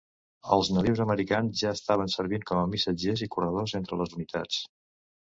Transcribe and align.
Els 0.53 0.69
nadius 0.75 1.01
americans 1.03 1.59
ja 1.59 1.73
estaven 1.79 2.09
servint 2.13 2.45
com 2.51 2.61
a 2.61 2.63
missatgers 2.71 3.21
i 3.27 3.27
corredors 3.35 3.75
entre 3.81 4.01
les 4.01 4.17
unitats. 4.21 4.63